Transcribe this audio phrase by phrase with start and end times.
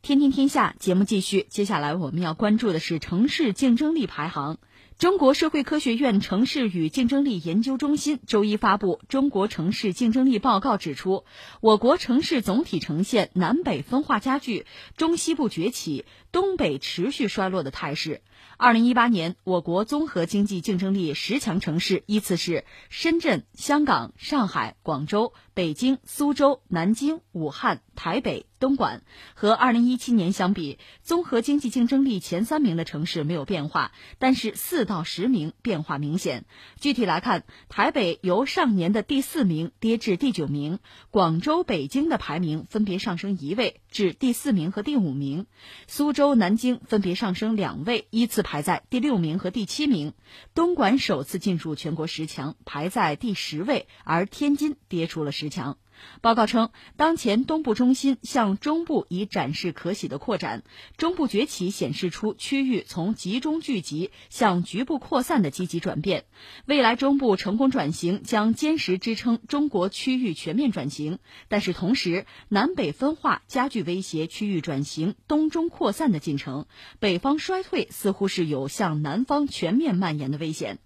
[0.00, 4.58] 天天天下节目继续，接下来我们要关注的是城市竞争力排行。
[4.96, 11.24] 中国社会科学院城市与竞争力研究中心周一发布《中国城市竞争力报告》，指出，
[11.60, 14.66] 我国城市总体呈现南北分化加剧、
[14.96, 18.22] 中西部崛起、东北持续衰落的态势。
[18.56, 29.02] 二零一八年，我国综合经济竞争力十强城市依次是深圳、香港、上海、广州、北京、苏州、南京、武汉、台北、东莞。
[29.34, 36.44] 和二零一七年相比，综合经济竞争力前三名的城市没有变化，但是四到十名变化明显。
[36.80, 40.80] 具体来看，台北由上年的第四名跌至第九名，
[41.10, 45.46] 广州、北京的排名分别上升一位至第四名和第五名，
[45.86, 48.38] 苏州、南京分别上升两位，依次。
[48.48, 50.14] 排在第六名和第七名，
[50.54, 55.76] 东莞首次进入全国十强，排在第十位，而天津跌出了十强。
[56.20, 60.62] 报告称，当前东部中心向中部已展示可喜的扩展，
[60.96, 66.24] 中部崛起显示出区域从集中聚集向局部扩散的积极转变。
[66.66, 76.66] 未来中部成功转型将坚实支撑中国区域全面转型，但是同时南北分化加剧威胁区域转型东中扩散的进程，
[76.98, 80.78] 北方衰退似乎是有向南方全面蔓延的危险。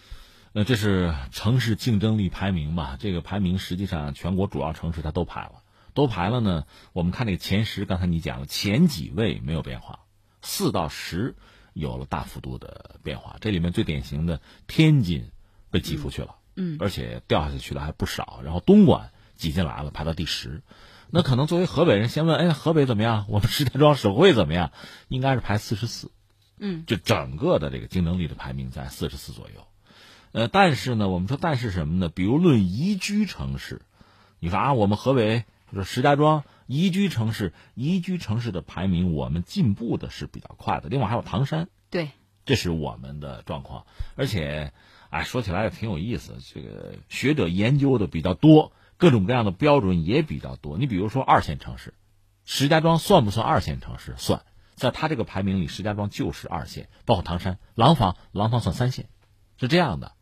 [0.54, 2.98] 那这是城市竞争力排名吧？
[3.00, 5.62] 这个排名实际上全国主要城市它都排了，
[5.94, 6.66] 都排了呢。
[6.92, 10.00] 我们看这个前十，刚才你讲了前几位没有变化，
[10.42, 11.34] 四到十
[11.72, 13.36] 有了大幅度的变化。
[13.40, 15.30] 这里面最典型的天津
[15.70, 18.40] 被挤出去了，嗯，而且掉下去的还不少。
[18.44, 20.62] 然后东莞挤进来了，排到第十。
[21.08, 23.24] 那可能作为河北人，先问：哎，河北怎么样？
[23.30, 24.70] 我们石家庄省会怎么样？
[25.08, 26.10] 应该是排四十四，
[26.58, 29.66] 嗯，就整个的这个竞争力的排名在四十四左右。
[30.32, 32.08] 呃，但是呢，我们说，但是什么呢？
[32.08, 33.82] 比如论宜居城市，
[34.40, 40.88] 你说啊，我们河北就是石家庄宜居城市，宜居城市的排名，我们进步的是比较快的。
[40.88, 42.08] 另外还有唐山，对，
[42.46, 43.84] 这是我们的状况。
[44.16, 44.72] 而且，
[45.10, 50.78] 哎，说起来也挺有意思，这个学者研究的比较多，各种各样的标准也比较多。
[50.78, 51.92] 你比如说二线城市，
[52.46, 54.14] 石家庄算不算二线城市？
[54.16, 54.42] 算，
[54.76, 59.10] 在他这个排名里，石家庄就是二线，包括唐山、廊坊，廊坊算三线，
[59.58, 60.12] 是这样的。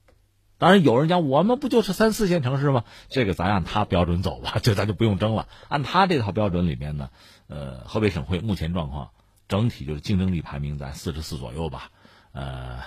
[0.60, 2.84] 当然有人讲，我们不就是三四线城市吗？
[3.09, 5.48] 这个咱按他标准走吧， 这咱就不用争了。
[5.69, 7.09] 按他这套标准里面呢，
[7.48, 9.10] 呃，河北省会目前状况
[9.48, 11.91] 整体就是竞争力排名在四十四左右吧。
[12.32, 12.81] 呃，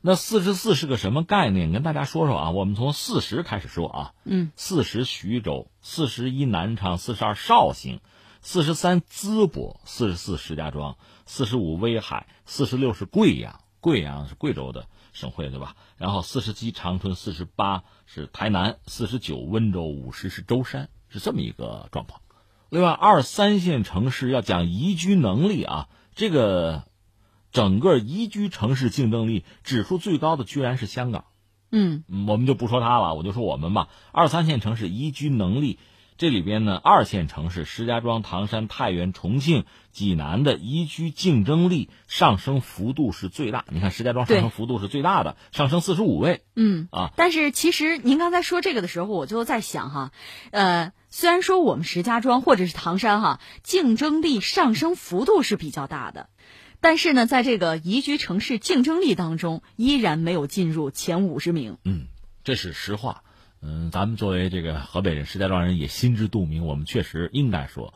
[0.00, 1.70] 那四十四是个什么概念？
[1.70, 2.50] 跟大家说说啊。
[2.50, 4.14] 我们从四十开始说啊。
[4.24, 4.50] 嗯。
[4.56, 8.00] 四十徐州，四十一南昌，四十二绍兴，
[8.40, 10.96] 四十三淄博，四十四石家庄，
[11.26, 14.86] 四十五威海，四十六是贵阳，贵阳是贵州的。
[15.16, 15.74] 省会对吧？
[15.96, 22.20] 然后四十七长春，四十八是台南，四十九温州，五十是舟山，是这么一个状况。
[22.68, 26.84] 另外，二三线城市要讲宜居能力啊，这个
[27.50, 31.24] 整个宜居城市竞争力指数最高的居然是香港。
[31.72, 33.88] 嗯，我们就不说它了，我就说我们吧。
[34.12, 35.78] 二三线城市宜居能力。
[36.18, 43.66] 这里边呢，二线城市石家庄、唐山、太原、重庆、济南的宜居竞争力上升幅度是最大。
[43.68, 46.42] 你看石家庄上升幅度是最大的，上升四十五位。
[46.54, 50.10] 嗯啊，但是其实您刚才说这个的时候，我就在想哈，
[50.52, 56.30] 呃，虽然说我们石家庄或者是唐山哈，竞争力上升幅度是比较大的，
[56.80, 61.76] 但是呢，在这个宜居城市竞争力当中，依然没有进入前五十名。
[61.84, 62.06] 嗯，
[62.42, 63.22] 这是实话。
[63.62, 67.94] 嗯，咱们作为这个河北人、石家庄人也心知肚明，我们确实应该说，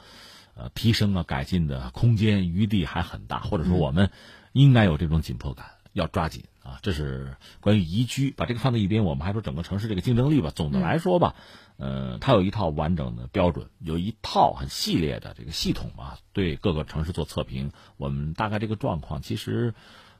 [0.54, 4.10] 呃，提升啊、改进的空间余地还很大，或者说我们
[4.52, 6.80] 应该有这种紧迫感，要抓紧啊。
[6.82, 10.50] 这是关于宜居，把这个放在一边，我们还说整个城市这个竞争力吧。
[10.52, 11.36] 总的来说吧，
[11.76, 17.70] 呃，它有一套完整的标准，有一套很系列的这个系统啊，对各个城市做测评。
[17.96, 19.74] 我们大概这个状况，其实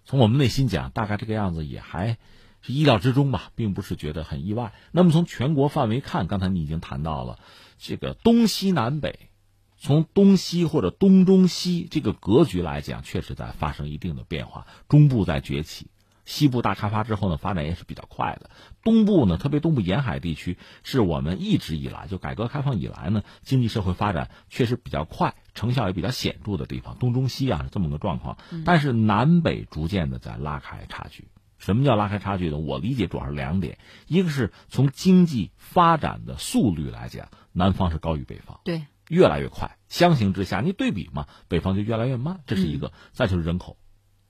[0.04, 2.18] 从我们内心讲，大概这个样子也还。
[2.62, 4.72] 是意料之中吧，并不是觉得很意外。
[4.92, 7.38] 那么从全国范围看，刚才你已经谈到了，
[7.78, 9.30] 这个东西南北，
[9.78, 14.66] 从东西或者东中西这个格局来讲，确实在发生一定的变化。
[14.88, 15.86] 中部在崛起，
[16.26, 18.50] 西部大开发之后呢，发展也是比较快的。
[18.84, 26.98] 东部呢，特别东部沿海地区，是我们一直以来就改革开放以来呢，经济社会发展确实比较快，成效也比较显著的地方。
[26.98, 28.36] 东中西啊是这么个状况，
[28.66, 31.28] 但是南北逐渐的在拉开差距。
[31.60, 32.58] 什么叫拉开差距呢？
[32.58, 33.78] 我理解主要是两点，
[34.08, 39.76] 一个是从经济发展的速率来讲，南方是高于北方，对，越来越快。
[39.88, 42.92] 相形之下，你对比嘛，北方就越来越慢，这是一个。
[43.12, 43.76] 再就是人口，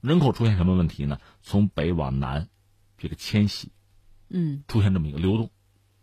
[0.00, 1.18] 人口出现什么问题呢？
[1.40, 2.48] 从北往南，
[2.98, 3.70] 这个迁徙，
[4.28, 5.50] 嗯，出现这么一个流动，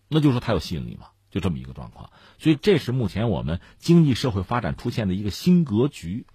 [0.08, 2.10] 那就说它有吸引力嘛，就这么一个状况。
[2.38, 6.26] 所以这是目前我们经济社会发展出现的一个新格局。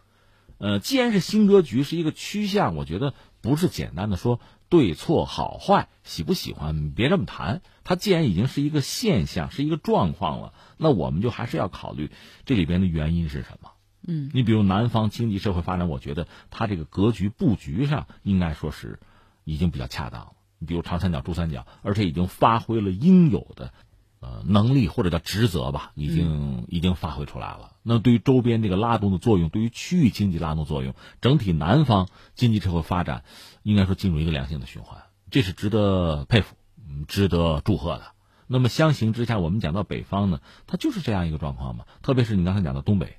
[0.58, 4.38] 呃，既然是新格局，是一个趋向，我觉得不是简单的说
[4.72, 7.60] 对错好坏喜不喜欢，别这么谈。
[7.84, 12.10] 它既然已经是一个现象，是一个状况了，那我们就还是要考虑
[12.46, 13.72] 这里边的原因是什么。
[14.00, 18.98] 嗯，你比如南方经济社会发展，我觉得它这个格局布局上应该说是
[19.44, 20.32] 已经比较恰当了。
[20.58, 23.74] 你比如长三角、珠三角，而且已经发挥了应有的。
[24.22, 27.72] 呃，能力或者叫职责吧，已经已经发挥出来了。
[27.82, 33.24] 那对于周边这个拉动的作用，对于区域经济拉动作用，整体南方经济社会发展，
[33.64, 35.02] 应该说进入一个良性的循环，
[35.32, 38.12] 这是值得佩服，嗯，值得祝贺的。
[38.46, 40.38] 那么相形之下，我们讲到北方呢，
[40.68, 41.84] 它就是这样一个状况嘛。
[42.02, 43.16] 特别是你刚才讲的东北，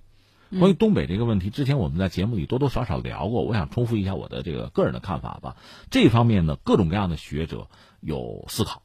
[0.58, 3.44] 关于东北这个问题，之前我们在节目里多多少少聊过。
[3.44, 5.58] 我想重复一下我的这个个人的看法吧。
[5.92, 7.68] 这方面呢，各种各样的学者
[8.00, 8.84] 有思考。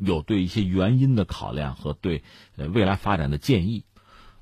[0.00, 2.22] 有对一些原因的考量和对
[2.56, 3.84] 呃未来发展的建议，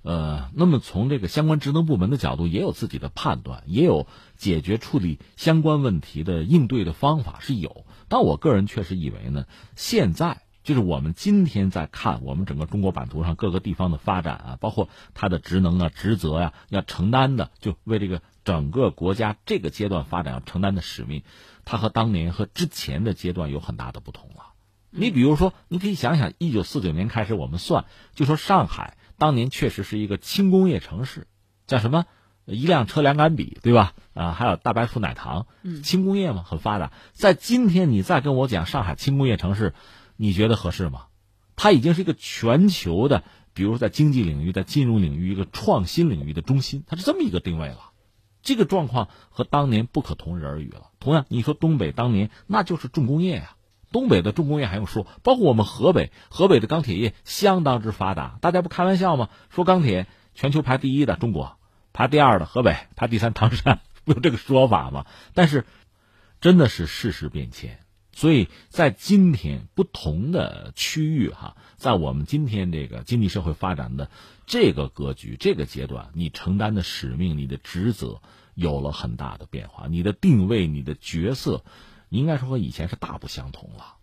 [0.02, 4.06] 呃，那么从这个相关职能部门的角度也有自己的判断，也有
[4.36, 7.84] 解决处理相关问题的应对的方法是有。
[8.08, 9.46] 但我个人确实以为呢，
[9.76, 21.22] 现在就是我们今天在看我们整个中国版图上各个地方的发展啊，包括它的职能啊、职责呀，要承担的，就为这个整个国家这个阶段发展要承担的使命，
[21.64, 24.47] 它和当年和之前的阶段有很大的不同了。
[24.98, 27.84] 你比如说，你可以想想，一九四九年开始，我们算，
[28.14, 31.26] 就说上海当年确实是一个轻工业城市，
[31.66, 32.06] 叫什么？
[32.46, 33.92] 一辆车两杆笔，对吧？
[34.14, 35.46] 啊，还有大白兔奶糖，
[35.82, 36.92] 轻工业嘛，很发达。
[37.12, 39.74] 在今天，你再跟我讲上海轻工业城市，
[40.16, 41.08] 你觉得合适吗？
[41.56, 43.22] 它已经是一个全球的，
[43.52, 47.90] 比如在经济领域、在金融领域一个创新领域的中心，它是这么一个定位了。
[48.40, 50.90] 这个状况和当年不可同日而语了。
[51.00, 53.56] 同样，你说东北当年那就是重工业呀。
[53.90, 58.38] 东北的重工业还用说，包括我们河北，河北的钢铁业相当之发达。
[58.40, 59.30] 大家不开玩笑吗？
[59.48, 61.58] 说钢铁全球排第一的中国，
[61.92, 65.06] 排第二的河北，排第三唐山， 不有这个说法吗？
[65.32, 65.64] 但是，
[66.40, 67.80] 真的是世事变迁，
[68.12, 74.10] 所以在今天不同的区域哈，在我们今天这个经济社会发展的
[74.46, 78.20] 这个格局、这个阶段，你承担的使命、你的职责
[78.54, 81.64] 有了很大的变化，你的定位、你的角色。
[82.08, 83.96] 应该说和以前是大不相同了。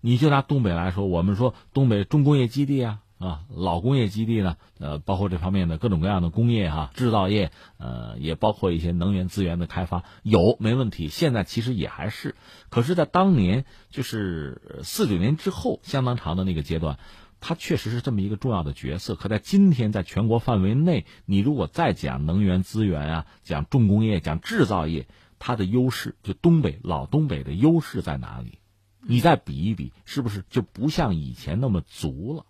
[0.00, 11.08] 你就拿东北来说，我们说东北重工业基地啊，啊老工业基地呢，呃，包括这方面的各种各样的工业哈，制造业，呃，也包括一些能源资源的开发，有没问题。
[11.08, 12.36] 现在其实也还是，
[12.68, 17.00] 可是，在当年就是四九年之后相当长的那个阶段，
[17.40, 19.16] 它确实是这么一个重要的角色。
[19.16, 25.08] 可在今天，在全国范围内，你如果再讲能源资源啊，讲重工业，讲制造业。
[25.38, 28.58] 它的优势就东北老东北的优势在哪里？
[29.00, 32.44] 你再比一比，是不是就不像以前那么足了？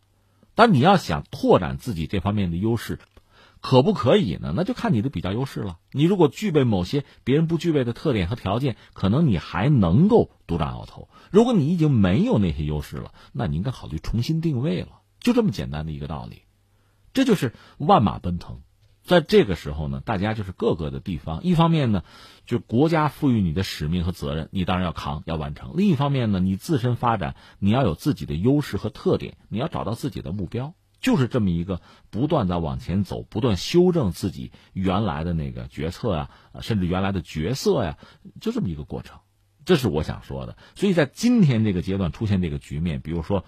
[0.54, 2.98] 但你要想拓展自己这方面的优势，
[3.60, 4.52] 可不可以呢？
[4.56, 5.78] 那就看你的比较优势了。
[5.92, 11.08] 你如果具备某些别人不具备的特点和条件，可能你还能够独占鳌头。
[11.30, 15.00] 如果你已经没有那些优势了，那你应该考虑重新定位了。
[15.20, 16.42] 就这么简单的一个道理，
[17.12, 18.62] 这就是万马奔腾。
[19.08, 22.04] 在这个时候呢，大家就是各个的地方，一方面呢，
[22.44, 36.30] 就国家赋予你的使命和责任，你当然要扛要完成；另一方面呢，你自身发展，你要有自己的优势和特点，你要找到自己的目标，就是这么一个不断在往前走，不断修正自己原来的那个决策呀，
[36.60, 37.96] 甚至原来的角色呀，
[38.42, 39.20] 就这么一个过程。
[39.64, 40.58] 这是我想说的。
[40.74, 43.46] 所以在今天这个阶段出现这个局面，比如说。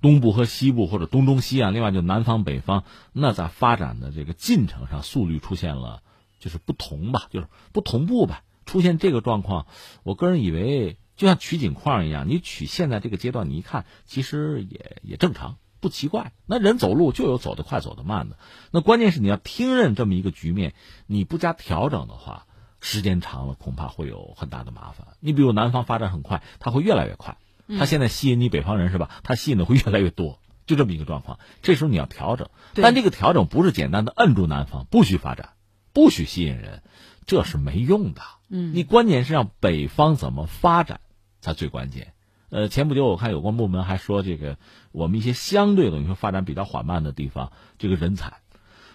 [0.00, 6.02] 东部和西部，或者东中西啊，另外就南方北方，那在发展的这个进程上，速率出现了
[6.38, 8.42] 就是不同吧，就是不同步吧。
[8.66, 9.66] 出现这个状况，
[10.02, 16.32] 我个人以为就像取景框一样，你取现在这个阶段，你一看其实也也正常，不奇怪。
[16.46, 18.36] 那人走路就有走得快、走得慢的。
[18.72, 20.74] 那关键是你要听任这么一个局面，
[21.06, 22.46] 你不加调整的话，
[22.80, 25.06] 时间长了恐怕会有很大的麻烦。
[25.20, 27.38] 你比如南方发展很快，它会越来越快。
[27.78, 29.10] 他现在吸引你北方人是吧？
[29.24, 31.38] 他吸引的会越来越多，就这么一个状况。
[31.62, 35.50] 这时候你要调整，但这个调整不是简单的摁住南方，不许发展，
[35.92, 36.82] 不许吸引人，
[37.26, 38.22] 这是没用的。
[38.48, 41.00] 嗯，你关键是让北方怎么发展
[41.40, 42.12] 才最关键。
[42.48, 44.56] 呃，前不久我看有关部门还说，这个
[44.92, 48.34] 我们一些相对等于说发展比较缓慢的地方，这个人才，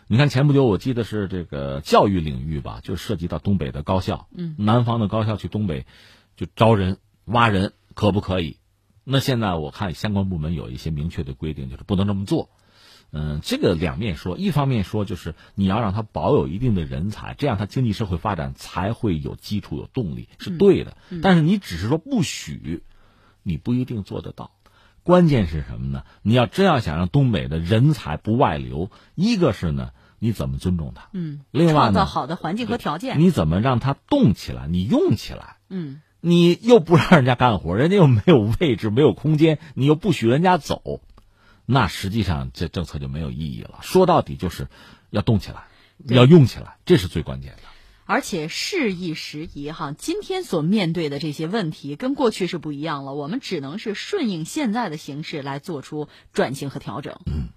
[0.07, 5.85] 你看前不久我记得是这个教育领域吧，就涉及到东北的高校，嗯，南方的高校去东北
[6.37, 8.57] 就招人挖人，可不可以？
[9.11, 12.49] 那现在我看相关部门有一些明确的规定，就是不能这么做。
[13.11, 20.95] 嗯，这个两面说，一方面说就是你要让他保有一定的人才，这样他经济社会发展才会有基础、有动力，是对的。
[21.21, 22.83] 但是你只是说不许，
[23.43, 24.51] 你不一定做得到。
[25.03, 26.03] 关键是什么呢？
[26.21, 31.09] 你要真要想让东北的人才不外流，一个是呢，你怎么尊重他？
[31.11, 33.19] 嗯，另外创造呢，好的环境和条件。
[33.19, 34.67] 你怎么让他动起来？
[34.67, 35.57] 你用起来？
[35.67, 41.01] 嗯，你又不让人家干活，人家又没有位置、没有空间，你又不许人家走，
[41.65, 43.79] 那实际上这政策就没有意义了。
[43.81, 44.67] 说到底就是
[45.09, 45.67] 要动起来，
[46.05, 47.63] 要用起来，这是最关键的。
[48.05, 57.19] 而且事宜时宜哈，今天所面对的这些问题跟过去是不一样了，我们只能是顺应现在的形势来做出转型和调整。
[57.25, 57.53] 嗯。